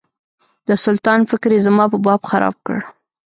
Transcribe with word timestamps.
د 0.67 0.69
سلطان 0.85 1.19
فکر 1.29 1.49
یې 1.55 1.63
زما 1.67 1.85
په 1.91 1.97
باب 2.05 2.21
خراب 2.29 2.55
کړ. 2.65 2.77